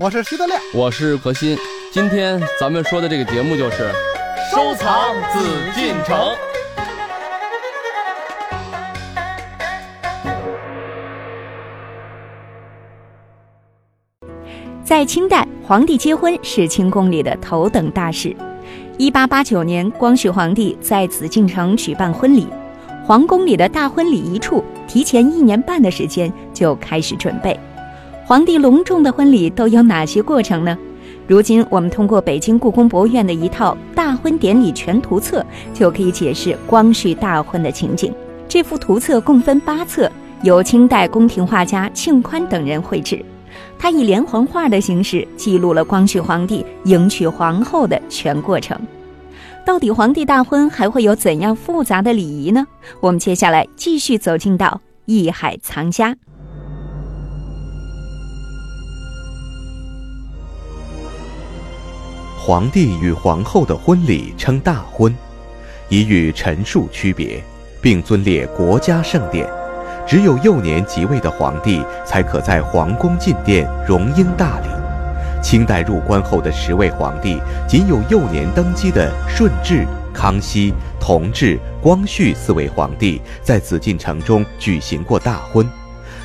[0.00, 1.58] 我是徐德亮，我是何鑫。
[1.92, 3.90] 今天咱们说的这个节目就是
[4.50, 6.16] 收藏紫禁城。
[14.82, 18.34] 在清代，皇帝结婚是清宫里的头等大事。
[18.96, 22.46] 一八八九年，光绪皇帝在紫禁城举办婚礼，
[23.04, 27.58] 皇宫里的大婚礼一处提前一年半的时间就开始准备。
[28.26, 30.78] 皇帝隆重的婚礼都有哪些过程呢？
[31.26, 38.14] 如今我们通过北京故宫博物院的一套大婚典礼全图册，就可以解释光绪大婚的情景。
[38.48, 40.10] 这幅图册共分八册，
[40.42, 43.22] 由清代宫廷画家庆宽等人绘制。
[43.78, 48.78] 他以连环画的形式记录了光绪皇帝迎娶皇后的全过程。
[49.66, 52.66] 到底皇帝大婚还会有怎样复杂的礼仪呢？
[53.00, 56.16] 我们接下来继续走进到艺海藏家。
[62.46, 65.16] 皇帝与皇后的婚礼称大婚，
[65.88, 67.42] 以与陈述区别，
[67.80, 69.48] 并尊列国家盛典。
[70.06, 74.68] 只有幼年即位的皇帝才可在皇宫进殿荣膺大礼。
[75.42, 80.70] 清代入关后的十位皇帝，仅有幼年登基的顺治、康熙、
[81.00, 85.66] 同治、光绪四位皇帝在紫禁城中举行过大婚。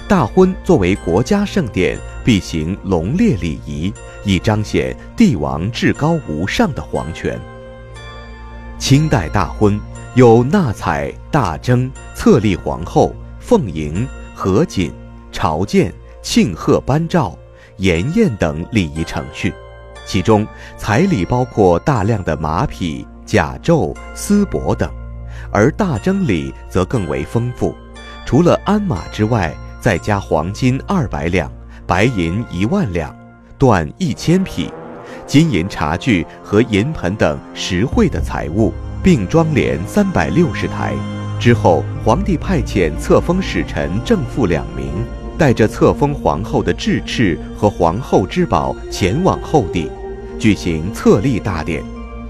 [0.09, 1.97] 大婚作为国家盛典，
[2.29, 3.91] 必行隆烈礼仪，
[4.23, 7.39] 以彰显帝王至高无上的皇权。
[8.77, 9.81] 清代大婚
[10.13, 13.15] 有纳采、大征、册立皇后。
[13.39, 14.91] 奉迎、合卺、
[15.31, 17.35] 朝见、庆贺颁诏、
[17.77, 19.51] 筵宴等礼仪程序，
[20.05, 20.45] 其中
[20.77, 24.87] 彩礼包括大量的马匹、甲胄、丝帛等，
[25.51, 27.75] 而大征礼则更为丰富，
[28.23, 31.51] 除了鞍马之外，再加黄金二百两、
[31.89, 33.11] 白银一万两、
[33.57, 34.71] 缎一千匹、
[35.25, 40.93] 金银茶具和银盆等实惠的财物，并装帘三百六十台。
[41.39, 44.85] 之后，皇帝派遣册封使臣正副两名，
[45.35, 49.89] 带着册封皇后的制敕和皇后之宝前往后地，
[50.37, 51.83] 举行册立大典，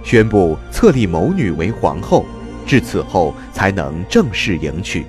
[0.05, 2.25] 宣布册立某女为皇后。
[2.65, 5.05] 至此后，才能正式迎娶。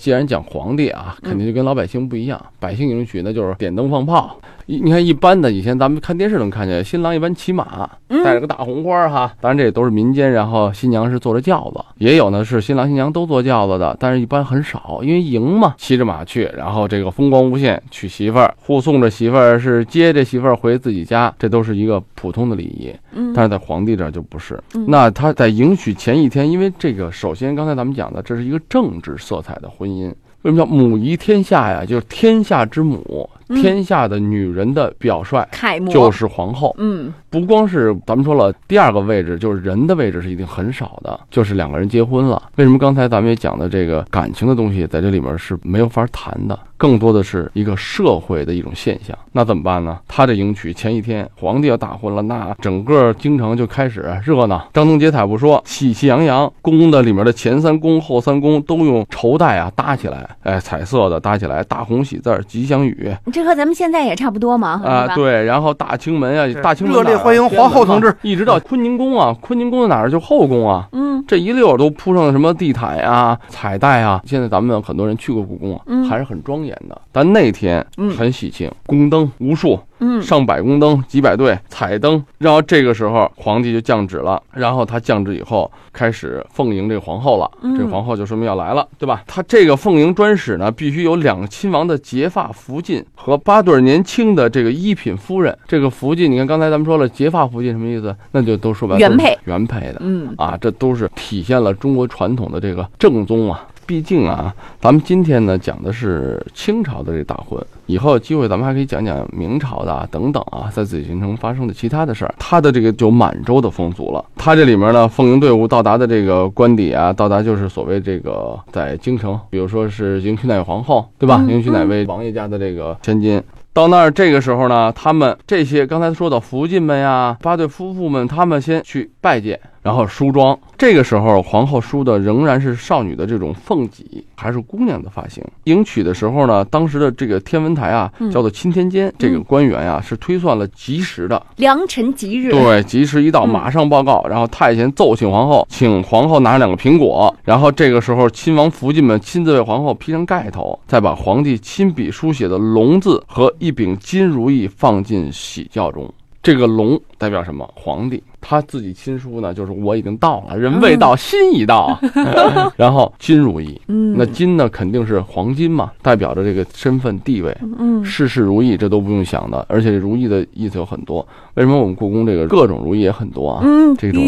[0.00, 2.42] 既然讲皇帝啊，肯定就跟老百姓不一样。
[2.58, 4.40] 百姓允许那就是点灯放炮。
[4.70, 7.90] 一你看一般的，以前咱们看电视能看见新郎一般骑马，
[8.22, 9.32] 带着个大红花哈。
[9.40, 22.94] 当然这也都是民间，然后新娘是坐着轿子，也有呢是新郎新娘都坐轿子的，但是一般很少，因为迎嘛，骑着马去，然后这个风光无限，娶媳妇儿，护送着媳妇儿，是接着媳妇儿回自己家，这都是一个普通的礼仪。
[23.12, 24.62] 嗯，但是在皇帝这儿就不是。
[24.86, 30.14] 那他在迎娶前一天，因为这个首先刚才咱们讲的，这是一个政治色彩的婚姻。
[30.42, 31.84] 为什么叫母仪天下呀？
[31.84, 35.46] 就是天下之母，天下的女人的表率，
[35.90, 36.74] 就是皇后。
[36.78, 37.12] 嗯。
[37.30, 42.42] 不光是咱们说了，第二个位置就是人的位置是一定很少的，就是两个人结婚了。
[42.56, 49.16] 为什么刚才咱们也讲的这个感情的东西在这里面是没有法谈的，更多的是一个社会的一种现象。
[49.30, 49.96] 那怎么办呢？
[50.08, 56.52] 他这迎娶前一天，皇帝要大婚了，那整个京城就开始热闹，张灯结彩不说，喜气洋洋。
[56.60, 63.14] 宫的里面的前三宫、后三宫都用绸带啊搭起来，哎，彩色的搭起来，大红喜字、吉祥语。
[63.32, 64.80] 这和咱们现在也差不多嘛？
[64.84, 65.44] 啊，对。
[65.44, 67.18] 然后大清门啊，大清门。
[67.18, 70.10] 欢迎皇后同志，一直到坤宁宫啊，坤宁宫在哪儿？
[70.10, 70.88] 就后宫啊。
[70.92, 74.20] 嗯，这一溜都铺上了什么地毯啊、彩带啊。
[74.24, 77.00] 现在咱们很多人去过故宫啊，还是很庄严的。
[77.12, 77.84] 但那天
[78.16, 79.78] 很喜庆，宫灯无数。
[80.00, 84.42] 嗯，上百宫灯，几百对彩灯，然后这个时候皇帝就降旨了。
[84.52, 87.50] 然后他降旨以后，开始奉迎这个皇后了。
[87.76, 89.22] 这皇后就说明要来了，对吧？
[89.26, 95.56] 他这个奉迎专使呢，必须有两个亲王的结发福晋和八对年轻的这个一品夫人。
[95.68, 98.14] 这个福晋，你看刚才咱们说了，结发福晋什么意思？
[98.32, 99.96] 那就都说白了，原配，原配的。
[100.00, 103.66] 嗯，啊，这都是体现了中国传统的这个正宗啊。
[103.90, 112.32] 毕竟啊，咱们今天呢讲的是清朝的这大婚，以后有机会咱们还可以讲讲明朝的等等啊，在紫禁城发生的其他的事儿。
[112.38, 121.44] 他的这个就满洲的风俗了，他这里面呢，奉迎队伍到达的这个官邸啊，到达就是所谓这个在京城，比如说是迎娶哪位皇后，对吧？
[121.48, 123.42] 迎娶哪位王爷家的这个千金。
[123.72, 130.58] 到那儿，这个时候呢，他们这些刚才说的福晋们呀，八对夫妇们，他们先去拜见，然后梳妆。
[130.76, 134.02] 这个时候，皇后梳的仍然是少女的这种凤髻，
[134.34, 135.44] 还是姑娘的发型。
[135.64, 144.24] 迎娶的时候呢，当时的这个天文台啊，嗯叫做钦天监，这个官员呀、是推算了吉时的，良辰吉日，对，吉时一到，嗯马上报告。
[144.28, 147.34] 然后太监奏请皇后，请皇后拿两个苹果。
[147.44, 156.10] 然后这个时候，亲王福晋们亲自为皇后披上盖头，再把皇帝亲笔书写的“龙”字和一柄金如意放进喜轿中。
[156.42, 157.68] 这个龙代表什么？
[157.74, 161.98] 皇帝他自己亲书呢，就是我已经到了，人未到，心已到。
[162.76, 167.56] 然后金如意，嗯，那金呢肯定是黄金嘛，代表着这个身份地位。
[167.78, 169.64] 嗯事事如意，这都不用想的。
[169.68, 171.26] 而且如意的意思有很多。
[171.54, 173.60] 为什么我们故宫这个各种如意也很多啊？
[173.62, 174.22] 嗯，这种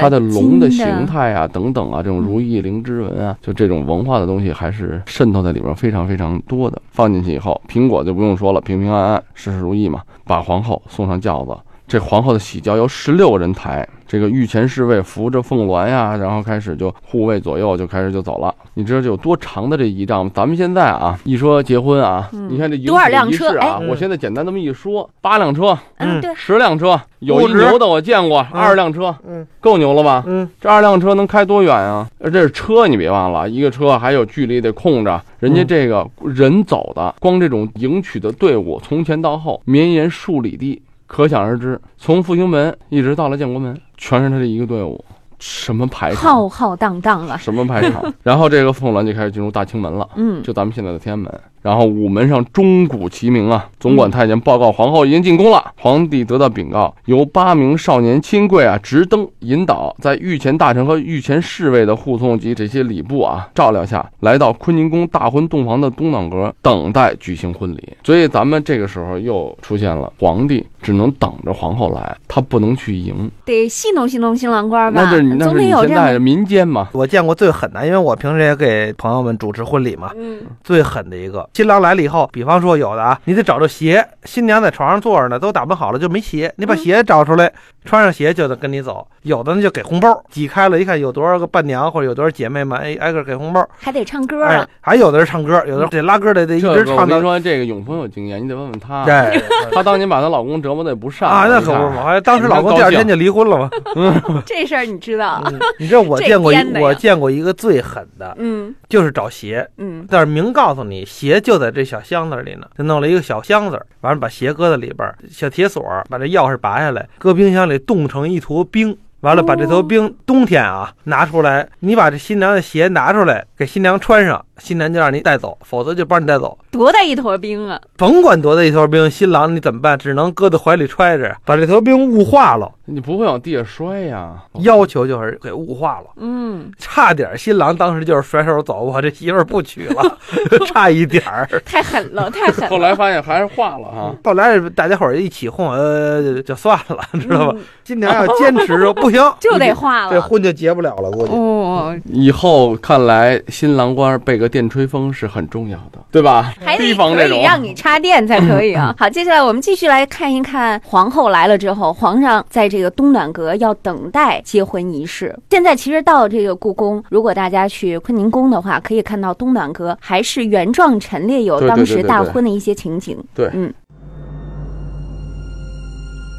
[0.00, 6.80] 它的龙的形态啊，等等啊，这种如意灵芝纹啊，就这种文化的东西，还是渗透在里边非常非常多的。
[6.90, 10.00] 放进去以后，苹果就不用说了，平平安安，事事如意嘛。
[10.24, 11.56] 把皇后送上轿子，
[11.88, 18.54] 这皇后的喜轿由十六个人抬，这个御前侍卫扶着凤鸾呀，然后开始就护卫左右，就开始就走了。
[18.74, 20.30] 你知道这有多长的这仪仗吗？
[20.34, 30.22] 咱们现在啊，一说结婚啊，嗯你看这迎多少娶的仪辆车式啊哎，我现在简单这么一说，八辆车，嗯，对，十辆车，有一牛的我见过，二十辆车，嗯够牛了吧？
[30.26, 32.06] 嗯，这二辆车能开多远啊？
[32.18, 35.18] 呃这是车，你别忘了，一个车还有距离得空着。
[35.38, 41.80] 人家这个人走的，光这种迎娶的队伍，从前到后绵延数里地，可想而知。
[41.96, 45.04] 从复兴门一直到了建国门，全是他的一个队伍，
[45.40, 46.22] 什么排场？
[46.22, 48.00] 浩浩荡荡了，什么排场？
[48.22, 50.08] 然后这个凤鸾就开始进入大清门了。
[50.14, 51.40] 嗯，就咱们现在的天安门。
[51.62, 55.72] 然后午门上钟鼓齐鸣啊，总管太监报告皇后已经进宫了。
[55.76, 67.96] 皇帝得到禀告，由八名少年亲贵啊直登引导，在御前大臣和御前侍卫的护送及这些礼部啊照料下，来到坤宁宫大婚洞房的东暖阁，等待举行婚礼。
[68.04, 76.88] 所以咱们这个时候又出现了，皇帝只能等着皇后来，他不能去迎，得戏弄戏弄新郎官吧，那是你那是你现在的民间嘛。
[76.92, 87.52] 我见过最狠的，因为我平时也给朋友们主持婚礼嘛，嗯最狠的一个，新郎来了以后，比方说有的啊，你得找着鞋，新娘在床上坐着呢，都打扮好了就没鞋，你把鞋找出来，
[87.88, 89.08] 穿上鞋就得跟你走。
[89.22, 93.66] 有的呢就给红包，挤开了一看有多少个伴娘或者有多少姐妹们，哎，挨个给红包。
[93.78, 97.02] 还得唱歌哎啊，，还有的是唱歌，有的得拉歌的得一直唱到。
[97.02, 99.06] 我跟你说，这个永峰有经验，你得问问他。
[99.06, 99.40] 对
[99.72, 103.70] 她当年把她老公折磨的也不善啊，那可不是嘛，还当时老公第二天就离婚了嘛。
[104.44, 105.42] 这事儿你知道？
[105.46, 109.66] 嗯你知道我见过一我见过一个最狠的，嗯就是找鞋。
[109.78, 118.96] 嗯但是明告诉你，鞋就在这小箱子里呢，就弄了一个小箱子，完了把鞋搁在里边，小铁锁把这钥匙拔下来，搁冰箱里冻成一坨冰。
[119.20, 126.56] 完了，把这坨冰冬天啊拿出来，你把这新娘的鞋拿出来给新娘穿上，新娘就让你带走，否则就帮你带走。
[126.70, 127.80] 多大一坨冰啊！
[127.96, 129.98] 甭管多大一坨冰，新郎你怎么办？
[129.98, 132.70] 只能搁在怀里揣着，把这坨冰雾化了。
[132.90, 134.34] 你不会往地下摔呀？
[134.60, 140.18] 要求就是给雾化了，嗯，差点新郎当时就是甩手走，我这媳妇儿不娶了，
[140.66, 141.46] 差一点儿。
[141.66, 142.70] 太狠了， 太狠了。
[142.70, 144.14] 后来发现还是化了哈。
[144.24, 147.54] 后来大家伙儿一起哄，呃，就算了，知道吧？
[147.56, 150.10] 嗯新娘要坚持说 不行，就得化了。
[150.10, 151.32] 这婚就结不了了，估计。
[151.32, 156.54] 哦，以后看来，新郎官备个电吹风是很重要的，对吧？
[156.64, 157.42] 还得可以。
[157.42, 158.94] 让你插电才可以啊。
[158.98, 165.38] 好，接下来我们继续来看一看皇后来了之后，皇上在这个东暖阁要等待结婚仪式。
[165.50, 173.16] 现在其实到这个故宫，如果大家去坤宁宫的话，可以看到东暖阁还是原状陈列有当时大婚的一些情景。
[173.34, 173.72] 对嗯，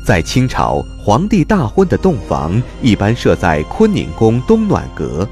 [0.06, 5.28] 在清朝，皇帝大婚的洞房一般设在坤宁宫东暖阁，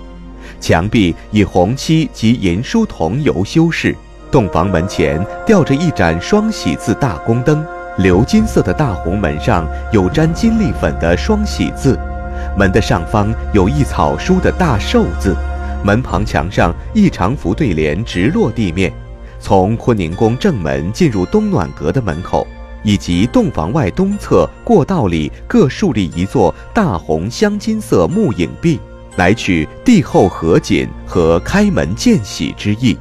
[0.59, 3.95] 墙壁以红漆及银书桐油修饰。
[4.30, 7.66] 洞房门前吊着一盏双喜字大宫灯，
[7.97, 11.97] 鎏金色的大红门上有沾金粒粉的双喜字，
[12.57, 15.33] 门的上方有一草书的大寿字，
[15.83, 18.92] 门旁墙上一长幅对联直落地面。
[19.40, 22.45] 从坤宁宫正门进入东暖阁的门口，
[22.83, 28.78] 以及洞房外东侧过道里各竖立一座大红镶金色木影壁，
[29.18, 32.97] 来取帝后合卺和开门见喜之意。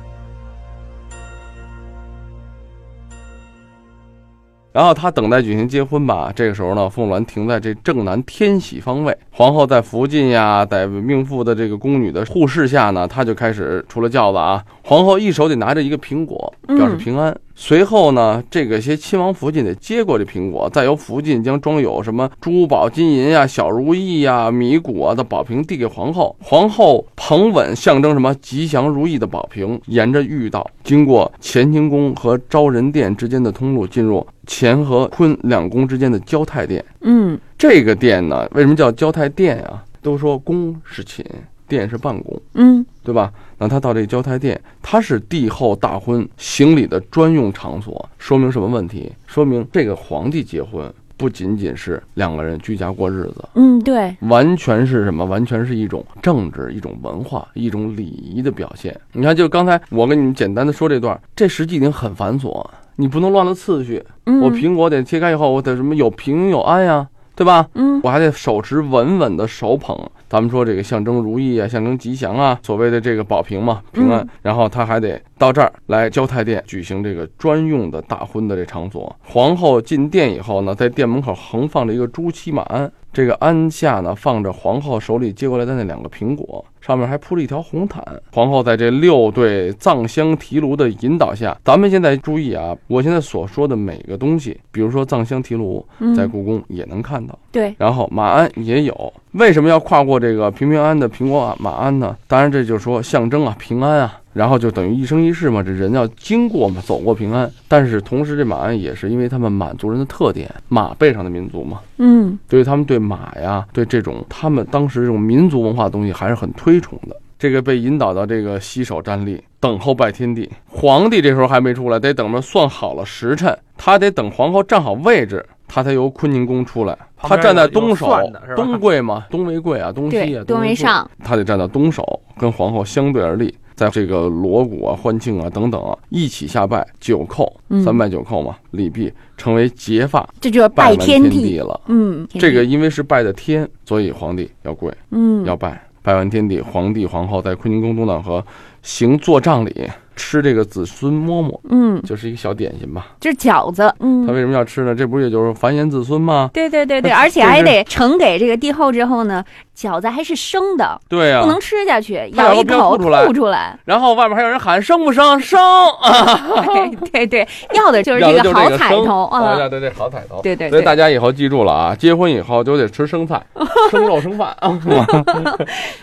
[4.73, 6.31] 然后他等待举行结婚吧。
[6.37, 14.63] 这个时候呢，凤鸾停在这正南天喜方位，皇后在福晋呀，在命妇的这个宫女的护侍下呢，她就开始出了轿子啊。
[14.85, 17.35] 皇后一手得拿着一个苹果，表示平安。
[17.59, 26.37] 随后呢，这个些亲王福晋得接过这苹果，再由福晋将装有什么珠宝金银呀、小如意呀、米谷啊的宝瓶递给皇后。
[26.39, 36.85] 皇后捧稳象征什么吉祥如意的宝瓶，沿着御道，经过乾清宫和昭仁殿之间的通路，进入乾和坤两宫之间的交泰殿。
[37.01, 39.83] 嗯，这个殿呢，为什么叫交泰殿啊？
[40.03, 41.25] 都说宫是寝，
[41.69, 43.33] 殿是办公，嗯对吧？
[43.59, 49.13] 那他到这个交泰殿，它是帝后大婚行礼的专用场所，说明什么问题？
[49.27, 55.25] 说明这个皇帝结婚不仅仅是两个人居家过日子，嗯，对，完全是什么？
[55.25, 58.99] 完全是一种政治、一种文化、一种礼仪的表现。
[59.13, 62.63] 你看，就刚才我跟你们简单的说这段，这实际已经很繁琐，
[62.97, 64.05] 你不能乱了次序。
[64.27, 67.69] 嗯，我苹果得切开以后，我得什么有平有安呀，对吧？
[67.75, 69.97] 嗯我还得手持稳稳的手捧，
[70.29, 74.21] 咱们说这个象征如意啊，象征吉祥啊，所谓的这个保平嘛，平安。
[74.21, 79.15] 嗯然后他还得到这儿来交泰殿举行这个专用的大婚的这场所。
[79.23, 88.05] 皇后进殿以后呢，在殿门口横放着一个朱漆马鞍，这个鞍下呢放着皇后手里接过来的那两个苹果，上面还铺着一条红毯。
[88.31, 97.39] 皇后在这六对藏香提炉的引导下，咱们现在注意啊，我现在所说的每个东西，比如说藏香提炉，嗯在故宫也能看到。
[97.51, 102.17] 对，然后马鞍也有，为什么要跨过这个平平安安的苹果马鞍呢？
[102.27, 107.51] 当然，这就是说象征啊，平安啊，然后就等于一生一世嘛，这人要经过嘛，走过平安。
[107.69, 117.15] 但是同时，这马鞍也是因为他们满族人的特点，马背上的民族嘛，嗯所以他们对马呀，对这种他们当时这种民族文化的东西还是很推崇的。
[117.39, 120.51] 这个被引导到这个洗手站立，等候拜天地。
[120.67, 126.97] 皇帝这时候还没出来，得等着算好了时辰，他得等皇后站好位置，他才由坤宁宫出来。
[127.17, 128.09] 他站在东首
[128.55, 141.81] 东贵嘛，东为贵啊，东西啊，，东为上，他得站到东首，跟皇后相对而立，在这个锣鼓啊、欢庆啊等等啊一起下拜九叩，嗯三拜九叩嘛，礼毕，成为结发，这就是拜天天地，了。
[141.87, 145.83] 嗯，这个因为是拜的天，所以皇帝要跪，嗯要拜。
[146.03, 148.45] 拜完天地，皇帝皇后在坤宁宫东暖河
[148.81, 153.09] 行坐帐礼，吃这个子孙馍馍，嗯，就是一个小点心吧。
[153.21, 154.33] 就是饺子，嗯他。
[154.33, 154.95] 为什么要吃呢？
[154.95, 156.51] 这不也就是繁衍子孙吗？
[156.53, 159.45] 对对对对， 而且还得呈给这个帝后之后呢，
[159.77, 163.79] 饺子还是生的，对呀、不能吃下去，咬一口吐出来。
[163.85, 165.39] 然后外面还有人喊生不生？
[165.41, 165.61] 生
[166.01, 166.65] 啊！
[166.67, 169.69] 对对对，要的就是这个好彩头啊，要啊！
[169.69, 170.41] 的这好彩头。
[170.43, 173.43] 对对对，所以大家以后记住了啊，结婚以后就得吃生菜、
[173.91, 174.79] 生肉、生饭啊。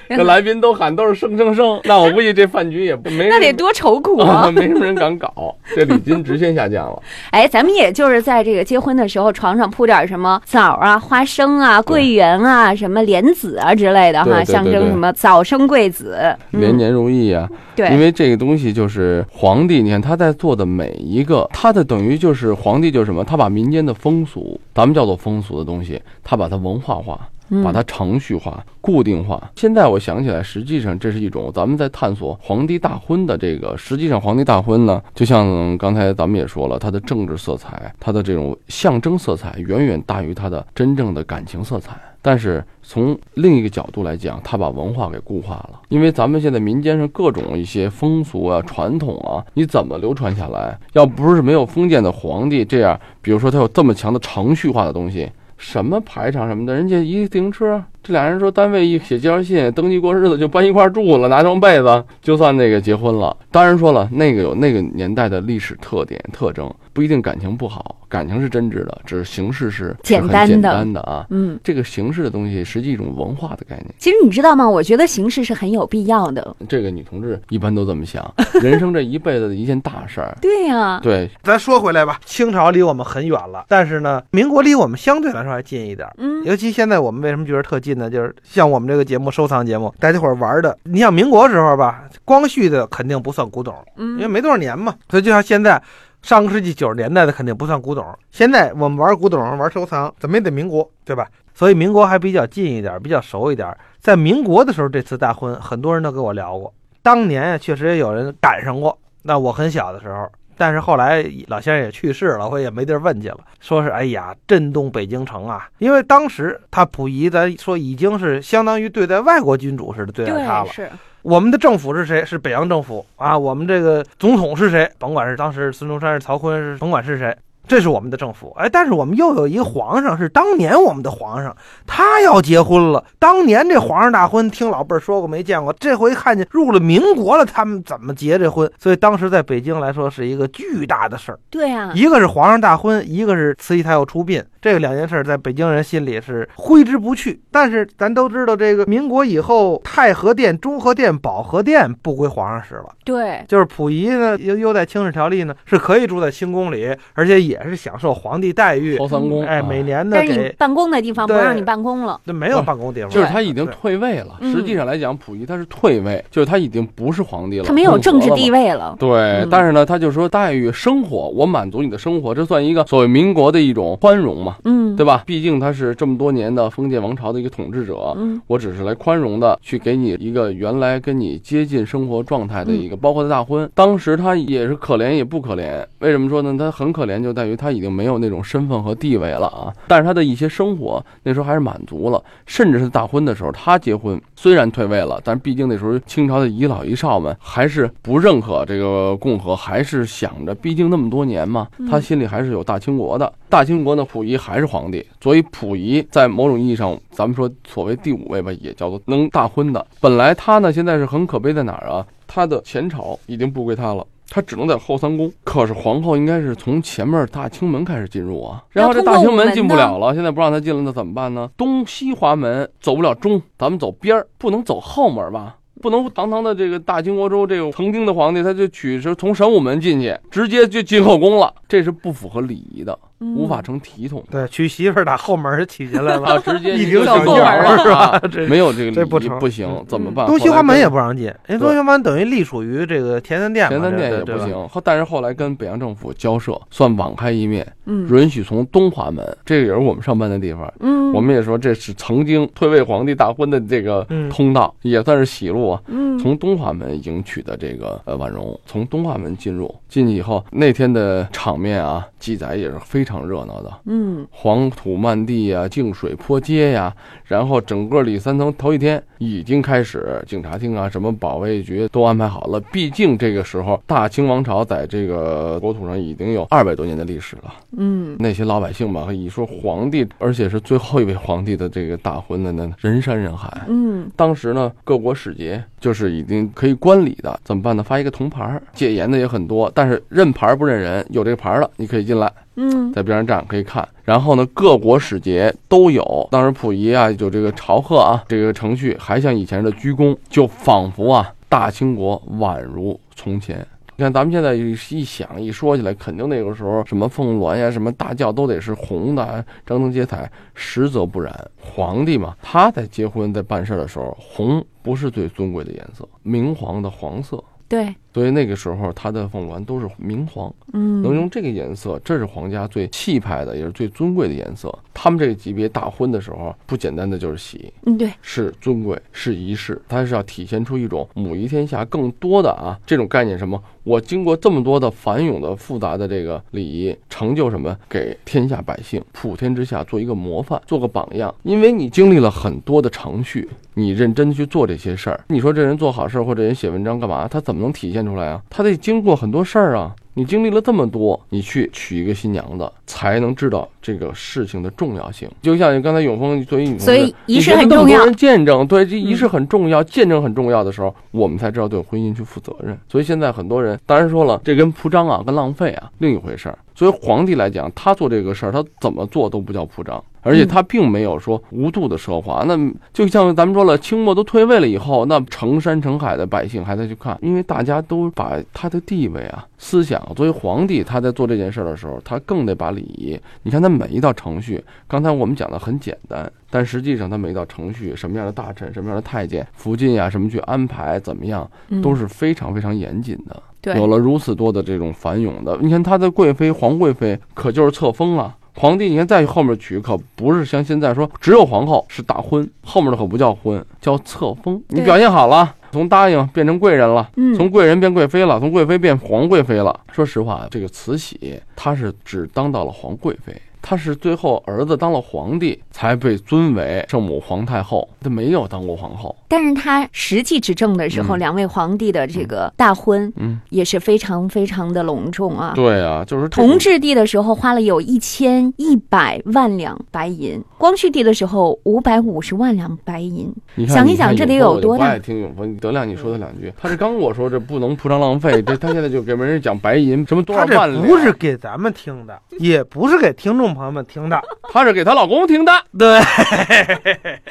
[0.10, 4.52] 这来宾都喊都是生生生，那我估计这饭局也不没那得多愁苦啊，啊！
[4.54, 7.02] 没什么人敢搞，这礼金直线下降了。
[7.32, 16.36] 哎，咱们也就是在这个结婚的时候，床上铺点什么枣啊、花生啊、桂圆啊、什么莲子啊之类的哈，象征什么早生贵子。
[16.52, 29.52] 年年如意啊，因对，为这个东西就是皇帝，你看他在做的每一个，他的等于就是皇帝就是什么，他把民间的风俗，咱们叫做风俗的东西，他把它文化化，嗯把它程序化、固定化。
[29.56, 33.76] 现在我想起来，实际上这是一种咱们在探索皇帝大婚的这个。
[33.78, 41.92] 实际上，皇帝大婚呢，就像刚才咱们也说了，它的政治色彩、它的这种象征色彩远远大于它的真正的感情色彩。
[42.26, 50.80] 但是从另一个角度来讲，它把文化给固化了，因为咱们现在民间上各种一些风俗啊、传统啊，你怎么流传下来？
[50.94, 55.30] 要不是没有封建的皇帝这样，比如说他有这么强的程序化的东西，
[55.64, 63.36] 什么排场什么的，人家一自行车，这俩人说单位一写介绍信，登记过日子就搬一块住了，拿张被子就算那个结婚了。
[63.50, 71.26] 当然说了，那个有那个年代的历史特点特征，不一定感情不好，感情是真挚的，只是形式是简单的简单的啊。
[71.32, 73.88] 嗯，这个形式的东西，实际一种文化的概念。
[73.98, 74.70] 其实你知道吗？
[74.70, 76.56] 我觉得形式是很有必要的。
[76.70, 78.32] 这个女同志一般都这么想，
[78.62, 80.38] 人生这一辈子的一件大事儿。
[80.42, 86.08] 对呀、对，咱说回来吧，清朝离我们很远了，但是呢，民国离我们相对来说还近一点。
[86.18, 88.10] 嗯，尤其现在我们为什么觉得特近呢？
[88.10, 94.94] 就是像我们这个节目收藏节目，大家伙儿玩的，你像民国时候吧，光绪的肯定不算古董，因为嗯，没多少年嘛。
[95.10, 95.82] 所以就像现在，
[96.24, 98.04] 上个世纪九十年代的肯定不算古董。
[98.32, 101.28] 现在我们玩古董、玩收藏，怎么也得民国，对吧？
[101.54, 103.78] 所以民国还比较近一点，比较熟一点。
[104.00, 106.74] 在民国的时候，这次大婚，很多人都跟我聊过。
[107.04, 108.98] 当年啊，确实也有人赶上过。
[109.22, 110.28] 那我很小的时候，
[110.58, 113.40] 但是后来老先生也去世了，我也没地儿问去了。
[113.60, 115.68] 说是哎呀，震动北京城啊！
[115.78, 120.72] 因为当时他溥仪，咱说已经是相当于对待外国君主似的对待他了，。
[120.72, 120.90] 是，
[121.24, 122.26] 我们的政府是谁？
[122.26, 123.38] 是北洋政府啊！
[123.38, 124.92] 我们这个总统是谁？
[125.00, 127.34] 甭管是当时孙中山是曹锟是，甭管是谁，
[127.68, 128.54] 这是我们的政府。
[128.58, 131.56] 哎，但是我们又有一个皇上，是当年我们的皇上，
[131.88, 133.04] 他要结婚了。
[133.20, 138.70] 当年这皇上大婚，听老辈儿说过没见过，这回看见入了民国了，他们怎么结这婚？
[138.78, 141.40] 所以当时在北京来说是一个巨大的事儿。
[141.50, 147.42] 对啊，一个是皇上大婚，一个是慈禧太后出殡，这个两件事儿在北京人心里是挥之不去。
[147.52, 164.38] 但是咱都知道，这个民国以后，太和殿、中和殿、保和殿不归皇上使了，对，就是溥仪呢又又在清室条例呢是可以住在清宫里，而且也也是享受皇帝待遇，后三公，哎，啊每年的但是你给办公的地方不对让你办公了，那没有办公地方，就是他已经退位了。
[164.40, 168.54] 嗯实际上来讲，溥仪他是退位，就是他已经不是皇帝了，他没有政治地位。
[168.54, 168.96] 位了。
[169.00, 175.24] 对，嗯但是呢，他就说待遇、生活，我满足你的生活，这算一个所谓民国的一种宽容嘛，嗯，对吧？
[175.26, 185.84] 毕竟他是这么多年的封建王朝的一个统治者，嗯我只是来宽容的去给你一个原来跟你接近生活状态的一个，包括他大婚，当时他也是可怜也不可怜。
[186.00, 186.56] 为什么说呢？
[186.58, 189.74] 他很可怜，就在于他已经没有那种身份和地位了啊。
[189.88, 203.32] 但是他的一些生活那时候还是满足了，甚至是大婚的时候，他结婚虽然退位了，但毕竟那时候清朝的遗老遗少们还是不认可这个共和，还是想着，毕竟那么多年嘛，他心里还是有大清国的。
[203.50, 209.86] 大清国呢，溥仪还是皇帝，所以溥仪在某种意义上，咱们说所谓第五位吧，也叫做能大婚的。
[210.02, 212.06] 本来他呢，现在是很可悲在哪儿啊？
[212.26, 214.04] 他的前朝已经不归他了。
[214.30, 221.50] 他只能在后三宫，可是皇后应该是从前面大清门开始进入啊，然后这大清门进不了了，现在不让他进了，那怎么办呢？
[221.56, 225.58] 东西华门走不了中，咱们走边儿，不能走后门吧？
[225.82, 232.98] 不能堂堂的这个大清国州这个曾经的皇帝，他就取是从神武门进去，直接就进后宫了，这是不符合礼仪的，
[233.36, 234.24] 无法成体统。
[234.30, 238.22] 对，娶媳妇儿打后门娶进来啊，了，直接 一顶小院后门是吧？
[238.50, 240.26] 没有这个这不成不行，怎么办？
[240.28, 250.72] 东西华门也不让进，人东西华门等于隶属于这个田三殿嘛，跟前三殿这对吧也不行，后但是后来跟北洋政府交涉，算网开一面，嗯允许从东华门，这个也是我们上班的地方。
[250.80, 255.82] 嗯，我们也说这是曾经退位皇帝大婚的这个嗯通道，也算是喜路啊。
[255.88, 263.72] 嗯从东华门迎娶的这个呃婉容，从东华门进入，进去以后那天的场面啊，记载也是非常热闹的。
[263.86, 266.92] 嗯黄土漫地呀，净水泼街呀，
[267.26, 272.60] 然后整个里三层头一天已经开始，警察厅啊，什么保卫局都安排好了。
[272.72, 277.54] 毕竟这个时候大清王朝在这个国土上已经有二百多年的历史了。
[277.78, 283.62] 嗯那些老百姓吧，一说皇帝，而且是最后一位皇帝的这个大婚的呢，人山人海。
[283.68, 287.84] 嗯当时呢，各国使节就是已经可以观礼的，怎么办呢？
[287.84, 292.32] 发一个铜牌，戒严的也很多，但是认牌儿不认人，有这个牌儿了，你可以进来。
[292.56, 293.88] 嗯在边上站可以看。
[294.04, 296.28] 然后呢，各国使节都有。
[296.30, 303.66] 当时溥仪啊，有这个朝贺啊，这个程序还像以前的鞠躬，就仿佛啊，大清国宛如从前。
[303.96, 310.30] 你看，咱们现在一想一说起来，肯定那个时候什么凤鸾呀、什么大轿都得是红的，张灯结彩。
[310.54, 317.44] 实则不然，皇帝嘛，他在结婚在办事的时候，红不是最尊贵的颜色，明黄的黄色。
[317.74, 320.54] 对所以那个时候，他的凤鸾都是明黄。
[320.74, 324.72] 嗯能用这个颜色，这是皇家最气派的，也是最尊贵的颜色。
[324.94, 333.38] 他们这个级别大婚的时候，不简单的就是喜，嗯对是尊贵，是仪式，它是要体现出一种母仪天下更多的啊这种概念。
[333.38, 333.60] 什么？
[333.84, 337.76] 我经过这么多的繁冗的复杂的这个礼仪，成就什么？
[337.90, 341.34] 给天下百姓普天之下做一个模范，做个榜样。
[341.42, 345.20] 因为你经历了很多的程序，你认真去做这些事儿。
[345.28, 347.28] 你说这人做好事儿或者人写文章干嘛？
[347.28, 348.40] 他怎么能体现出来啊？
[348.50, 349.96] 他得经过很多事儿啊。
[350.16, 355.28] 你经历了这么多，你去娶一个新娘子，才能知道这个事情的重要性。
[355.42, 362.78] 就像你刚才永峰作为女同志，所以仪式很重要见证，对，这仪式很重要，见证很重要的时候，我们才知道对婚姻去负责任。
[362.88, 366.56] 所以现在很多人，当然说了，这跟铺张啊，跟浪费啊，另一回事儿。
[366.76, 372.44] 作为皇帝来讲，他做这个事儿，他怎么做都不叫铺张，而且他并没有说无度的奢华。
[372.48, 372.58] 那
[372.92, 383.20] 就像咱们说了，清末都退位了以后，那成山成海的百姓还在去看，因为大家都把他的地位啊、思想，作为皇帝，他在做这件事儿的时候，他更得把礼仪。
[383.44, 391.50] 你看他每一道程序，刚才我们讲的很简单，但实际上他每一道程序，什么样的大臣、什么样的太监、福晋呀，什么去安排，怎么样，
[391.84, 393.42] 都是非常非常严谨的。
[393.64, 398.36] 对有了如此多的这种繁荣的，你看他的贵妃皇贵妃可就是册封啊。
[398.56, 404.62] 皇帝，你看再后面娶，可不是像现在说只有皇后是大婚，后面的可不叫婚，叫册封。
[404.68, 409.80] 你表现好了，从答应变成贵人了，嗯从贵人变贵妃了，从贵妃变皇贵妃了。
[409.92, 413.34] 说实话，这个慈禧她是只当到了皇贵妃。
[413.60, 419.16] 她是最后儿子当了皇帝，才被尊为圣母皇太后，她没有当过皇后。
[419.34, 425.54] 但是他实际执政的时候，嗯两位皇帝的这个大婚嗯，也是非常非常的隆重啊。
[425.56, 433.34] 对啊，就是同治帝的时候花了有一千一百万两白银，光绪帝的时候五百五十万两白银。
[433.56, 436.54] 你想一想这得有多大听永丰，德亮，你说他两句。
[436.56, 445.52] 他是刚跟我说这不能铺张浪费，这他现在就给别人讲白银，什么多少万两，这不是给咱们听的，也不是给听众朋友们听的，他是给她老公听的。
[445.76, 446.00] 对，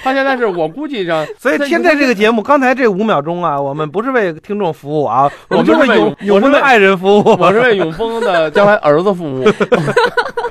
[0.03, 7.22] 他现在是我估计上，所以天天天这个节目，刚才这五秒钟啊， 我们不是为听众服务啊， 我们就是为我是为永永丰的爱人服务。
[7.38, 9.44] 我是为永丰的 将来儿子服务。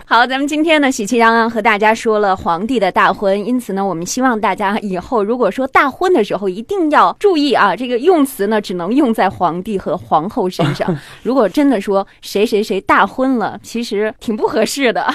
[0.06, 10.94] 好，咱们今天呢喜气洋洋和大家说了皇帝的大婚，因此呢，我们希望大家以后如果说大婚的时候，一定要注意啊，这个用词呢只能用在皇帝和皇后身上。
[11.24, 15.08] 如果真的说谁谁谁大婚了，其实挺不合适的。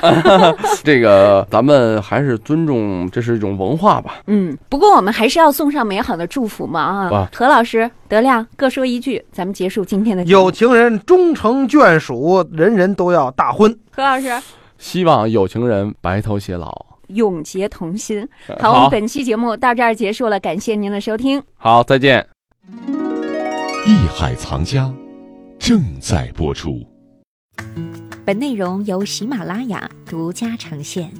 [0.83, 4.23] 这个咱们还是尊重，这是一种文化吧。
[4.29, 7.29] 嗯，不过我们还是要送上美好的祝福嘛啊！
[7.35, 13.77] 何老师、德亮各说一句，咱们结束今天的有情人终成眷属，人人都要大婚。
[13.91, 14.29] 何老师。
[14.79, 16.87] 希望有情人白头偕老。
[17.09, 18.29] 永结同心。
[18.61, 21.43] 好，我们本期节目到这儿结束了，感谢您的收听。
[21.57, 22.27] 好，再见。
[23.87, 24.93] 艺海藏家
[25.59, 26.85] 正在播出。
[28.25, 31.11] 本内容由喜马拉雅独家呈现。